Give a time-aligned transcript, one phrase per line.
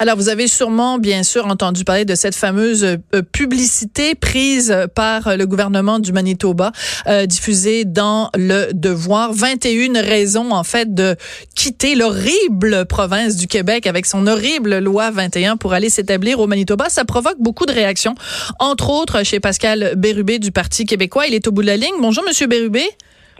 [0.00, 5.36] Alors, vous avez sûrement, bien sûr, entendu parler de cette fameuse euh, publicité prise par
[5.36, 6.72] le gouvernement du Manitoba,
[7.06, 9.32] euh, diffusée dans le Devoir.
[9.32, 11.16] 21 raisons, en fait, de
[11.54, 16.88] quitter l'horrible province du Québec avec son horrible loi 21 pour aller s'établir au Manitoba.
[16.88, 18.14] Ça provoque beaucoup de réactions,
[18.58, 21.26] entre autres chez Pascal Bérubé du Parti québécois.
[21.26, 21.94] Il est au bout de la ligne.
[22.00, 22.84] Bonjour, Monsieur Bérubé.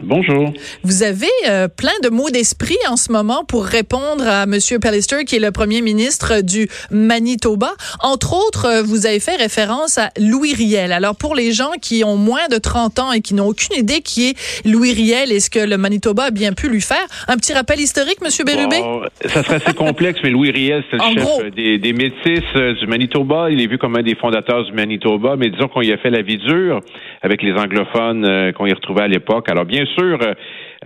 [0.03, 0.51] Bonjour.
[0.83, 5.23] Vous avez euh, plein de mots d'esprit en ce moment pour répondre à Monsieur Pallister,
[5.25, 7.71] qui est le premier ministre du Manitoba.
[8.01, 10.91] Entre autres, euh, vous avez fait référence à Louis Riel.
[10.91, 14.01] Alors, pour les gens qui ont moins de 30 ans et qui n'ont aucune idée
[14.01, 17.37] qui est Louis Riel et ce que le Manitoba a bien pu lui faire, un
[17.37, 18.79] petit rappel historique, Monsieur Bérubé?
[18.81, 21.41] Bon, ça serait assez complexe, mais Louis Riel, c'est le En chef gros.
[21.55, 23.49] des, des métis euh, du Manitoba.
[23.49, 26.09] Il est vu comme un des fondateurs du Manitoba, mais disons qu'on y a fait
[26.09, 26.81] la vie dure
[27.21, 29.47] avec les anglophones euh, qu'on y retrouvait à l'époque.
[29.49, 30.33] Alors, bien sûr, euh,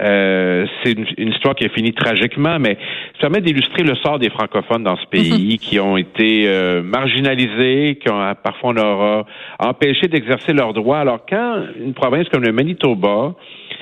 [0.02, 2.78] euh, c'est une, une histoire qui a fini tragiquement, mais
[3.16, 8.00] ça permet d'illustrer le sort des francophones dans ce pays qui ont été euh, marginalisés,
[8.02, 9.25] qui ont parfois on leur a
[9.59, 11.00] empêché d'exercer leurs droits.
[11.00, 13.36] Alors quand une province comme le Manitoba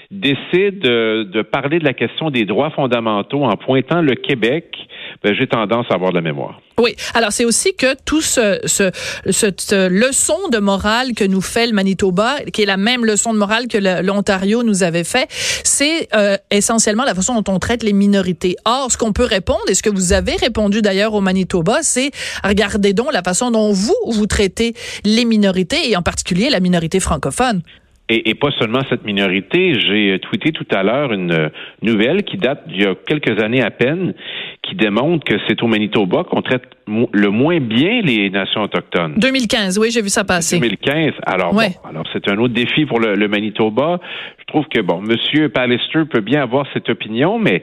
[0.10, 4.76] décide de, de parler de la question des droits fondamentaux en pointant le Québec,
[5.24, 6.62] ben, j'ai tendance à avoir de la mémoire.
[6.80, 6.96] Oui.
[7.16, 8.92] Alors, c'est aussi que tout ce, ce,
[9.32, 13.40] cette leçon de morale que nous fait le Manitoba, qui est la même leçon de
[13.40, 15.28] morale que l'Ontario nous avait fait,
[15.64, 18.58] c'est euh, essentiellement la façon dont on traite les minorités.
[18.66, 22.12] Or, ce qu'on peut répondre, et ce que vous avez répondu d'ailleurs au Manitoba, c'est
[22.44, 27.00] regardez donc la façon dont vous, vous traitez les minorités, et en particulier la minorité
[27.00, 27.64] francophone.
[28.10, 29.74] Et, et pas seulement cette minorité.
[29.80, 31.50] J'ai euh, tweeté tout à l'heure une euh,
[31.82, 34.14] nouvelle qui date d'il y a quelques années à peine,
[34.62, 39.16] qui démontre que c'est au Manitoba qu'on traite le moins bien les nations autochtones.
[39.18, 40.58] 2015, oui, j'ai vu ça passer.
[40.58, 41.12] 2015.
[41.26, 41.72] Alors, Ouais.
[41.84, 44.00] bon, alors c'est un autre défi pour le, le Manitoba.
[44.40, 47.62] Je trouve que bon, Monsieur Pallister peut bien avoir cette opinion, mais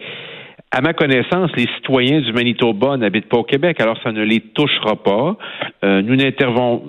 [0.74, 4.40] à ma connaissance, les citoyens du Manitoba n'habitent pas au Québec, alors ça ne les
[4.40, 5.36] touchera pas.
[5.84, 6.82] Euh, nous n'intervenons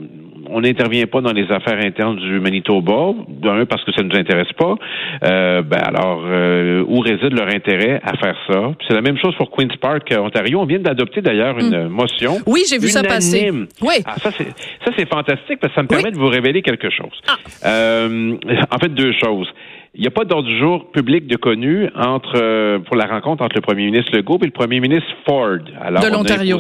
[0.50, 4.16] on n'intervient pas dans les affaires internes du Manitoba, d'un parce que ça ne nous
[4.16, 4.76] intéresse pas.
[5.24, 8.74] Euh, ben alors, euh, où réside leur intérêt à faire ça?
[8.88, 10.60] C'est la même chose pour Queens Park, euh, Ontario.
[10.60, 12.38] On vient d'adopter d'ailleurs une euh, motion.
[12.46, 13.52] Oui, j'ai vu ça passer.
[13.82, 13.96] Oui.
[14.06, 14.48] Ah, ça c'est
[14.86, 16.12] ça c'est fantastique parce que ça me permet Oui.
[16.12, 17.20] de vous révéler quelque chose.
[17.28, 17.36] Ah.
[17.66, 18.38] Euh,
[18.72, 19.52] en fait, deux choses.
[19.98, 23.44] Il n'y a pas d'ordre du jour public de connu entre euh, pour la rencontre
[23.46, 25.60] entre le premier ministre Legault et le premier ministre Ford.
[25.80, 26.58] Alors, De l'Ontario.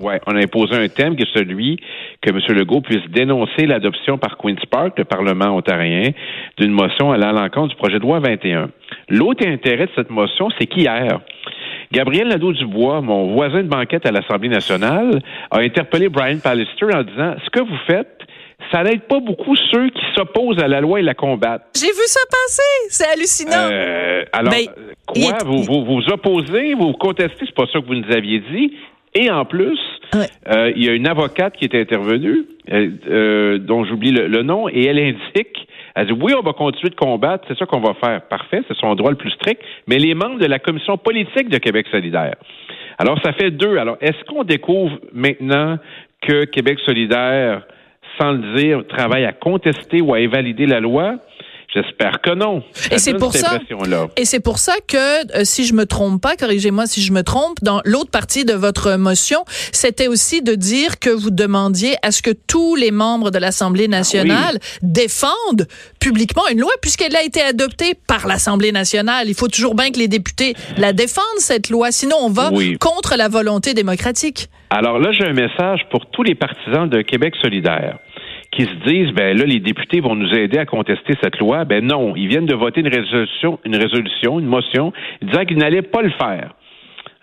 [0.00, 1.80] ouais, on a imposé un thème qui est celui
[2.20, 2.38] que M.
[2.56, 6.10] Legault puisse dénoncer l'adoption par Queen's Park, le Parlement ontarien,
[6.56, 8.70] d'une motion allant à l'encontre du projet de loi 21.
[9.08, 11.18] L'autre intérêt de cette motion, c'est qu'hier,
[11.90, 17.34] Gabriel Nadeau-Dubois, mon voisin de banquette à l'Assemblée nationale, a interpellé Brian Pallister en disant
[17.44, 18.17] Ce que vous faites,
[18.72, 21.66] ça n'aide pas beaucoup ceux qui s'opposent à la loi et la combattent.
[21.78, 22.62] J'ai vu ça passer.
[22.90, 23.70] C'est hallucinant.
[23.72, 24.66] Euh, alors, Ben,
[25.06, 25.16] quoi?
[25.16, 28.74] est- Vous, vous vous opposez, vous contestez, c'est pas ça que vous nous aviez dit.
[29.14, 29.78] Et en plus,
[30.14, 30.26] Ouais.
[30.48, 34.42] euh, il y a une avocate qui est intervenue, euh, euh, dont j'oublie le, le
[34.42, 37.80] nom, et elle indique, elle dit, oui, on va continuer de combattre, c'est ça qu'on
[37.80, 38.20] va faire.
[38.28, 41.58] Parfait, c'est son droit le plus strict, mais les membres de la commission politique de
[41.58, 42.34] Québec solidaire.
[42.98, 43.78] Alors, ça fait deux.
[43.78, 45.78] Alors, est-ce qu'on découvre maintenant
[46.20, 47.62] que Québec solidaire,
[48.20, 51.16] sans le dire, travaille à contester ou à invalider la loi?
[51.74, 52.62] J'espère que non.
[52.90, 53.58] Et c'est pour ça.
[54.16, 54.96] Et c'est pour ça que,
[55.38, 58.54] euh, si je me trompe pas, corrigez-moi si je me trompe, dans l'autre partie de
[58.54, 63.30] votre motion, c'était aussi de dire que vous demandiez à ce que tous les membres
[63.30, 65.66] de l'Assemblée nationale défendent
[66.00, 69.28] publiquement une loi, puisqu'elle a été adoptée par l'Assemblée nationale.
[69.28, 72.78] Il faut toujours bien que les députés la défendent, cette loi, sinon on va Oui.
[72.78, 74.48] contre la volonté démocratique.
[74.70, 77.98] Alors là, j'ai un message pour tous les partisans de Québec solidaire
[78.50, 81.64] qui se disent, ben là, les députés vont nous aider à contester cette loi.
[81.64, 84.92] Ben non, ils viennent de voter une résolution, une résolution, une motion,
[85.22, 86.54] disant qu'ils n'allaient pas le faire.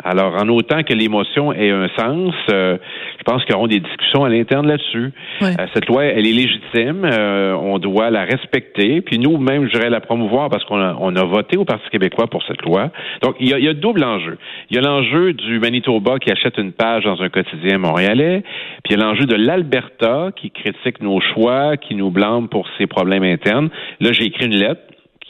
[0.08, 2.78] Alors, en autant que l'émotion ait un sens, euh,
[3.18, 5.12] je pense qu'il y aura des discussions à l'interne là-dessus.
[5.42, 7.10] Euh, cette loi, elle est légitime.
[7.12, 9.02] euh, on doit la respecter.
[9.02, 11.90] Puis nous, même, je dirais la promouvoir parce qu'on a, on a voté au Parti
[11.90, 12.92] québécois pour cette loi.
[13.24, 14.38] Donc, il y a, il y a double enjeu.
[14.70, 18.44] Il y a l'enjeu du Manitoba qui achète une page dans un quotidien montréalais.
[18.84, 22.68] Puis il y a l'enjeu de l'Alberta qui critique nos choix, qui nous blâme pour
[22.78, 23.70] ses problèmes internes.
[24.00, 24.82] Là, j'ai écrit une lettre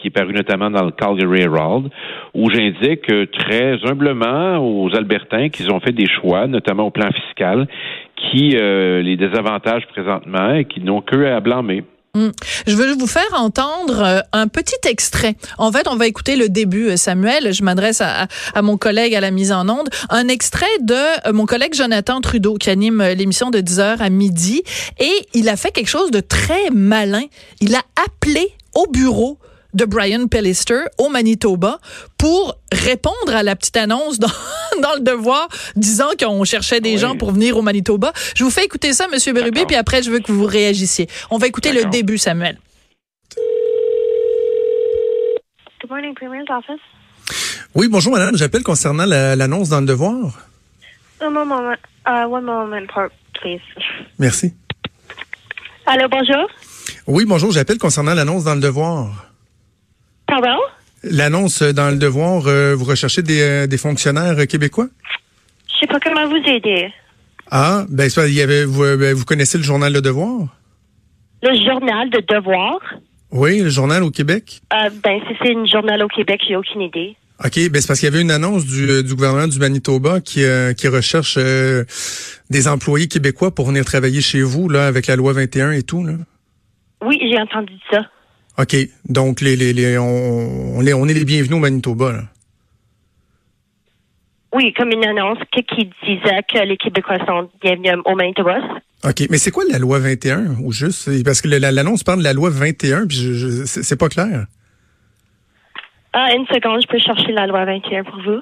[0.01, 1.89] qui est paru notamment dans le Calgary Herald,
[2.33, 7.09] où j'indique euh, très humblement aux Albertains qu'ils ont fait des choix, notamment au plan
[7.11, 7.67] fiscal,
[8.15, 11.83] qui euh, les désavantagent présentement et qui n'ont qu'eux à blâmer.
[12.13, 12.29] Mm.
[12.67, 15.35] Je veux vous faire entendre euh, un petit extrait.
[15.57, 17.53] En fait, on va écouter le début, Samuel.
[17.53, 18.27] Je m'adresse à,
[18.61, 19.89] mon collègue à la mise en onde.
[20.09, 24.63] Un extrait de mon collègue Jonathan Trudeau qui anime l'émission de 10h à midi.
[24.99, 27.23] Et il a fait quelque chose de très malin.
[27.61, 29.39] Il a appelé au bureau
[29.75, 31.79] de Brian Pellister au Manitoba
[32.17, 34.27] pour répondre à la petite annonce dans,
[34.81, 36.97] dans le devoir disant qu'on cherchait des Oui.
[36.97, 38.11] gens pour venir au Manitoba.
[38.35, 41.07] Je vous fais écouter ça, Monsieur Bérubé, puis après, je veux que vous réagissiez.
[41.29, 42.57] On va écouter le début, Samuel.
[45.81, 46.81] Good morning, Premier's office.
[47.75, 50.39] Oui, bonjour madame, j'appelle concernant la- l'annonce dans le devoir.
[51.21, 51.73] One moment,
[52.07, 53.09] uh, one moment,
[53.41, 53.59] please.
[54.19, 54.53] Merci.
[55.85, 56.47] Allô, bonjour?
[57.07, 59.24] Oui, bonjour, j'appelle concernant l'annonce dans le devoir.
[60.41, 60.59] Pardon?
[61.03, 64.87] L'annonce dans le devoir, euh, vous recherchez des, euh, des fonctionnaires euh, québécois?
[65.69, 66.91] Je sais pas comment vous aider.
[67.51, 70.47] Ah, ben, ça, il y avait, vous, ben, vous connaissez le journal Le Devoir?
[71.41, 72.79] Le journal de devoir?
[73.31, 74.61] Oui, le journal au Québec?
[74.73, 77.15] Euh, ben, si c'est un journal au Québec, j'ai aucune idée.
[77.43, 80.43] OK, ben c'est parce qu'il y avait une annonce du, du gouvernement du Manitoba qui,
[80.43, 81.83] euh, qui recherche euh,
[82.49, 86.03] des employés québécois pour venir travailler chez vous, là, avec la loi 21 et tout,
[86.03, 86.13] là.
[87.05, 88.05] Oui, j'ai entendu ça.
[88.57, 88.75] OK,
[89.09, 92.21] donc les, les, les, on, on est, on est les bienvenus au Manitoba, là.
[94.53, 98.57] Oui, comme une annonce qui, qui disait que les Québécois sont bienvenus au Manitoba.
[99.03, 101.09] OK, mais c'est quoi la loi 21 ou juste?
[101.25, 104.45] Parce que l'annonce parle de la loi 21 puis je, je- c'est pas clair.
[106.13, 108.39] Ah, une seconde, je peux chercher la loi 21 pour vous.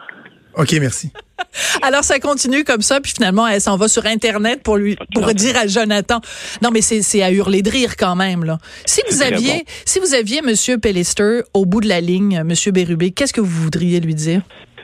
[0.55, 1.11] OK, merci.
[1.81, 5.25] Alors ça continue comme ça, puis finalement elle s'en va sur internet pour lui pour
[5.33, 6.21] dire à Jonathan.
[6.61, 8.57] Non mais c'est c'est à hurler de rire quand même là.
[8.85, 9.63] Si vous aviez bon.
[9.85, 13.63] si vous aviez Monsieur Pellister au bout de la ligne, Monsieur Bérubé, qu'est-ce que vous
[13.63, 14.41] voudriez lui dire?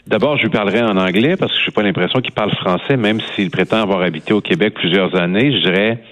[0.07, 2.97] D'abord, je lui parlerai en anglais parce que je n'ai pas l'impression qu'il parle français,
[2.97, 5.51] même s'il prétend avoir habité au Québec plusieurs années.
[5.51, 6.03] Je dirais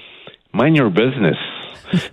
[0.53, 1.37] Mind your business.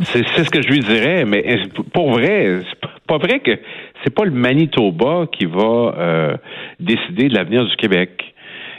[0.05, 1.45] C'est ce que je lui dirais, mais
[1.93, 3.53] pour vrai, c'est pas- pas vrai que
[4.03, 6.37] c'est pas le Manitoba qui va euh,
[6.81, 8.11] décider de l'avenir du Québec.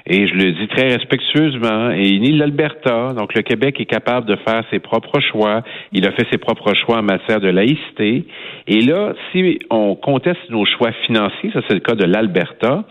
[0.08, 3.14] Et je le dis très respectueusement, et ni l'Alberta.
[3.18, 5.64] Donc, le Québec est capable de faire ses propres choix.
[5.94, 8.26] Il a fait ses propres choix en matière de laïcité.
[8.68, 12.84] Et là, si on conteste nos choix financiers, ça c'est le cas de l'Alberta,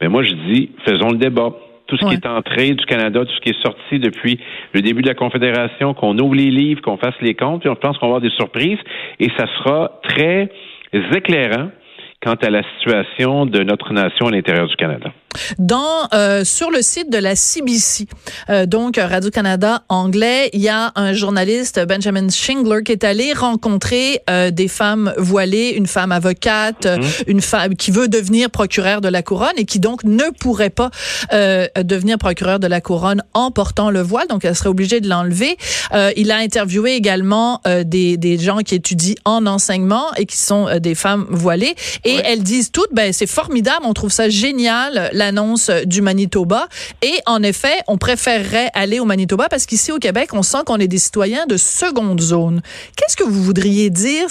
[0.00, 1.52] mais moi je dis, faisons le débat.
[1.86, 2.10] Tout ce Ouais.
[2.10, 4.38] qui est entré du Canada, tout ce qui est sorti depuis
[4.72, 7.76] le début de la Confédération, qu'on ouvre les livres, qu'on fasse les comptes, puis on
[7.76, 8.78] pense qu'on va avoir des surprises,
[9.20, 10.50] et ça sera très
[10.92, 11.70] éclairant
[12.22, 15.10] quant à la situation de notre nation à l'intérieur du Canada.
[15.58, 18.06] Dans euh, sur le site de la CBC,
[18.50, 23.32] euh, donc Radio Canada anglais, il y a un journaliste Benjamin Shingler qui est allé
[23.32, 29.00] rencontrer euh, des femmes voilées, une femme avocate, euh, une femme qui veut devenir procureur
[29.00, 30.90] de la couronne et qui donc ne pourrait pas
[31.32, 35.08] euh, devenir procureur de la couronne en portant le voile, donc elle serait obligée de
[35.08, 35.56] l'enlever.
[35.92, 40.36] Euh, il a interviewé également euh, des des gens qui étudient en enseignement et qui
[40.36, 41.74] sont des femmes voilées.
[42.04, 46.68] Et elles disent toutes ben c'est formidable, on trouve ça génial l'annonce du Manitoba
[47.02, 50.76] et en effet, on préférerait aller au Manitoba parce qu'ici au Québec, on sent qu'on
[50.76, 52.60] est des citoyens de seconde zone.
[52.96, 54.26] Qu'est-ce que vous voudriez dire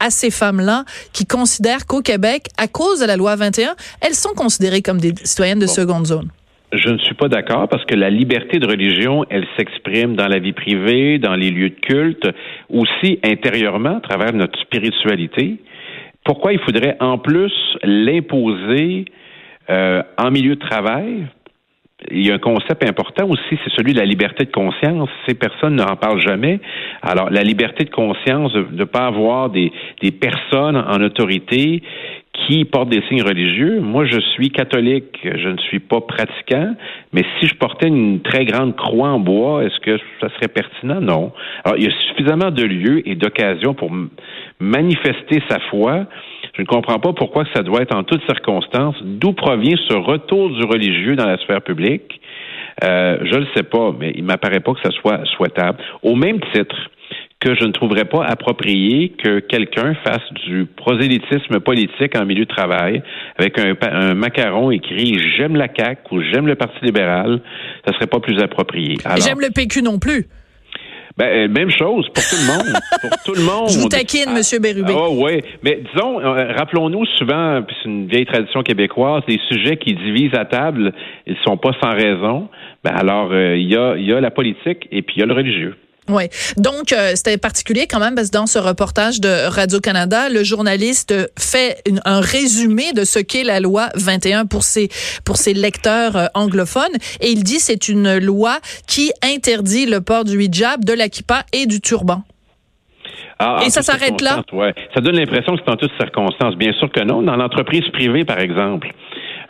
[0.00, 4.34] à ces femmes-là qui considèrent qu'au Québec, à cause de la loi 21, elles sont
[4.34, 6.28] considérées comme des citoyennes de seconde zone?
[6.72, 10.38] Je ne suis pas d'accord parce que la liberté de religion, elle s'exprime dans la
[10.38, 12.26] vie privée, dans les lieux de culte,
[12.70, 15.58] aussi intérieurement à travers notre spiritualité.
[16.24, 17.52] Pourquoi il faudrait en plus
[17.84, 19.04] l'imposer
[19.70, 21.26] euh, en milieu de travail?
[22.10, 25.08] Il y a un concept important aussi, c'est celui de la liberté de conscience.
[25.26, 26.60] Ces personnes n'en parlent jamais.
[27.00, 31.80] Alors, la liberté de conscience de ne pas avoir des, des personnes en autorité
[32.32, 33.80] qui portent des signes religieux.
[33.80, 36.74] Moi, je suis catholique, je ne suis pas pratiquant,
[37.12, 41.00] mais si je portais une très grande croix en bois, est-ce que ça serait pertinent?
[41.00, 41.32] Non.
[41.64, 43.90] Alors, il y a suffisamment de lieux et d'occasions pour
[44.60, 46.06] manifester sa foi.
[46.56, 48.96] Je ne comprends pas pourquoi ça doit être en toutes circonstances.
[49.02, 52.20] D'où provient ce retour du religieux dans la sphère publique?
[52.82, 55.78] Euh, je ne le sais pas, mais il m'apparaît pas que ça soit souhaitable.
[56.02, 56.76] Au même titre
[57.42, 62.54] que je ne trouverais pas approprié que quelqu'un fasse du prosélytisme politique en milieu de
[62.54, 63.02] travail
[63.36, 67.40] avec un, un macaron écrit j'aime la CAQ ou j'aime le Parti libéral,
[67.84, 68.94] ça serait pas plus approprié.
[69.18, 70.28] J'aime le PQ non plus.
[71.16, 72.74] Ben, euh, même chose pour tout le monde.
[73.00, 73.68] pour tout le monde.
[73.74, 74.36] Je vous taquine, M.
[74.36, 74.94] Monsieur Bérubé.
[74.96, 75.42] Oh, oui.
[75.62, 80.34] Mais disons, euh, rappelons-nous souvent, puis c'est une vieille tradition québécoise, les sujets qui divisent
[80.34, 80.92] à table,
[81.26, 82.48] ils sont pas sans raison.
[82.84, 85.26] Ben, alors, euh, il y, a, y a la politique et puis il y a
[85.26, 85.76] le religieux.
[86.08, 86.24] Oui.
[86.56, 91.14] Donc, euh, c'était particulier quand même parce que dans ce reportage de Radio-Canada, le journaliste
[91.38, 94.88] fait un résumé de ce qu'est la loi 21 pour ses,
[95.24, 96.96] pour ses lecteurs euh, anglophones.
[97.20, 101.66] Et il dit c'est une loi qui interdit le port du hijab, de l'akipa et
[101.66, 102.22] du turban.
[103.38, 104.42] Ah, et ça s'arrête là?
[104.52, 104.72] Ouais.
[104.94, 106.56] Ça donne l'impression que c'est en toutes circonstances.
[106.56, 107.22] Bien sûr que non.
[107.22, 108.92] Dans l'entreprise privée, par exemple,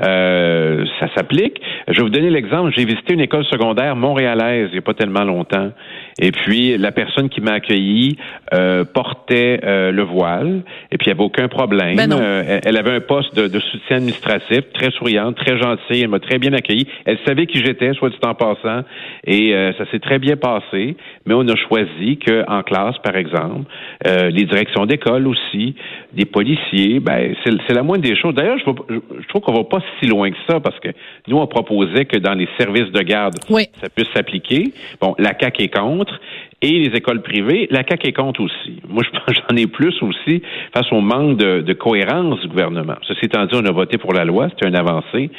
[0.03, 1.61] euh, ça s'applique.
[1.89, 2.73] Je vais vous donner l'exemple.
[2.77, 5.71] J'ai visité une école secondaire montréalaise il n'y a pas tellement longtemps.
[6.19, 8.17] Et puis, la personne qui m'a accueilli
[8.53, 10.63] euh, portait euh, le voile.
[10.91, 11.97] Et puis, il n'y avait aucun problème.
[11.97, 12.11] Ben
[12.65, 16.03] elle avait un poste de, soutien administratif, très souriante, très gentille.
[16.03, 16.87] Elle m'a très bien accueilli.
[17.05, 18.83] Elle savait qui j'étais, soit du temps passant.
[19.27, 20.97] Et ça s'est très bien passé.
[21.27, 23.71] Mais on a choisi qu'en classe, par exemple,
[24.05, 25.75] les directions d'école aussi,
[26.13, 28.35] des policiers, ben, c'est la moindre des choses.
[28.35, 28.65] D'ailleurs, je,
[29.21, 30.89] je trouve qu'on va pas si loin que ça parce que
[31.29, 33.35] nous, on proposait que dans les services de garde,
[33.81, 34.73] ça puisse s'appliquer.
[35.01, 36.21] Bon, la CAQ est contre montre
[36.63, 38.81] et les écoles privées, la CAQ est contre aussi.
[38.89, 40.43] Moi, je pense j'en ai plus aussi
[40.73, 42.95] face au manque de, cohérence du gouvernement.
[43.03, 45.31] Ceci étant dit, on a voté pour la loi, c'était une avancée,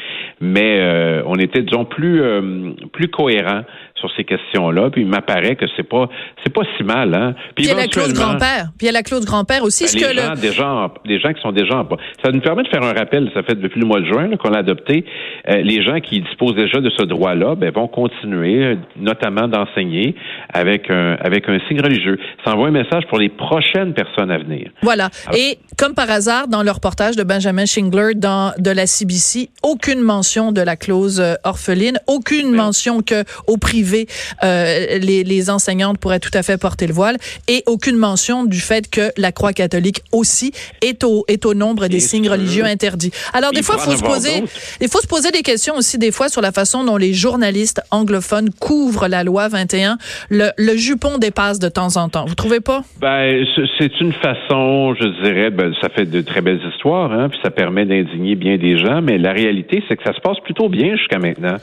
[0.42, 3.62] mais euh, on était, disons, plus, euh, plus cohérent
[3.96, 4.90] sur ces questions-là.
[4.90, 6.10] Puis il m'apparaît que c'est pas
[6.44, 7.16] c'est pas si mal.
[7.16, 7.36] Hein?
[7.56, 8.66] Puis, il y a la clause grand-père.
[8.78, 9.86] Puis il y a la clause grand-père aussi.
[9.86, 11.88] Ben, les, gens, des gens, des gens qui sont déjà en
[12.24, 13.32] Ça nous permet de faire un rappel.
[13.34, 15.06] Ça fait depuis le mois de juin qu'on l'a adopté.
[15.50, 20.16] Euh, les gens qui disposent déjà de ce droit-là ben, vont continuer, notamment d'enseigner
[20.54, 22.18] avec un avec un signe religieux.
[22.46, 24.72] Ça envoie un message pour les prochaines personnes à venir.
[24.82, 25.10] Voilà.
[25.36, 30.02] Et comme par hasard, dans le reportage de Benjamin Shingler dans de la CBC, aucune
[30.02, 34.08] mention de la clause euh, orpheline, aucune mention que au privé
[34.44, 37.18] euh, les, les enseignantes pourraient tout à fait porter le voile
[37.48, 40.52] et aucune mention du fait que la croix catholique aussi
[40.82, 43.12] est au est au nombre des signes religieux interdits.
[43.34, 44.44] Alors des fois, il faut se poser,
[44.82, 47.82] il faut se poser des questions aussi des fois sur la façon dont les journalistes
[47.92, 49.98] anglophones couvrent la loi 21.
[50.30, 52.26] Le, le jupon dépasse de temps en temps.
[52.26, 52.82] Vous trouvez pas?
[53.00, 53.46] Ben
[53.78, 57.52] c'est une façon, je dirais, ben, ça fait de très belles histoires, hein, puis ça
[57.52, 60.96] permet d'indigner bien des gens, mais la réalité c'est que ça se passe plutôt bien
[60.96, 61.58] jusqu'à maintenant.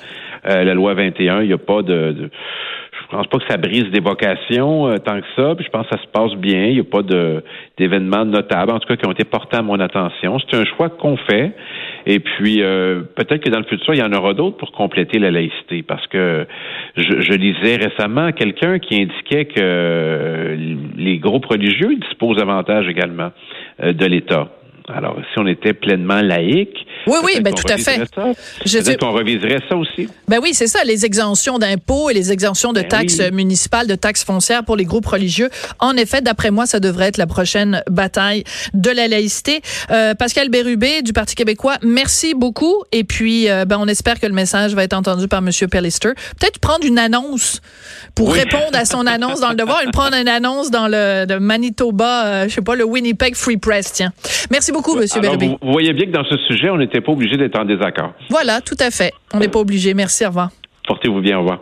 [0.49, 2.31] Euh, la loi 21, il n'y a pas de, de
[3.11, 5.55] je pense pas que ça brise des vocations euh, tant que ça.
[5.57, 6.67] Puis je pense que ça se passe bien.
[6.67, 7.03] Il n'y a pas
[7.77, 10.39] d'événements notables, en tout cas, qui ont été portés à mon attention.
[10.39, 11.53] C'est un choix qu'on fait.
[12.07, 15.19] Et puis euh, peut-être que dans le futur, il y en aura d'autres pour compléter
[15.19, 15.83] la laïcité.
[15.83, 16.47] Parce que
[16.97, 20.57] je, je lisais récemment quelqu'un qui indiquait que
[20.97, 23.31] les groupes religieux disposent davantage également
[23.83, 24.49] de l'État.
[24.95, 27.99] Alors, si on était pleinement laïque, oui, oui, ben tout à fait.
[28.11, 30.09] Peut-être qu'on reviserait ça aussi.
[30.29, 33.95] Ben oui, c'est ça, les exemptions d'impôts et les exemptions de ben taxes municipales, de
[33.95, 35.51] taxes foncières pour les groupes religieux.
[35.79, 38.45] En effet, d'après moi, ça devrait être la prochaine bataille
[38.75, 39.61] de la laïcité.
[39.91, 42.85] Euh, Pascal Bérubé du Parti québécois, merci beaucoup.
[42.93, 45.51] Et puis, euh, ben, on espère que le message va être entendu par M.
[45.71, 46.11] Pellister.
[46.39, 47.61] Peut-être prendre une annonce
[48.15, 49.81] pour répondre à son annonce dans le devoir.
[49.85, 53.93] Il prendre une annonce dans le Manitoba, euh, je sais pas, le Winnipeg Free Press,
[53.93, 54.13] tiens.
[54.51, 55.21] Merci beaucoup, M.
[55.21, 55.57] Bérubé.
[55.61, 58.13] Vous, voyez bien que dans ce sujet, on n'était pas obligé d'être en désaccord.
[58.29, 59.13] Voilà, tout à fait.
[59.33, 59.95] On n'est pas obligé.
[59.95, 60.51] Merci, au revoir.
[60.87, 61.61] Portez-vous bien, au revoir.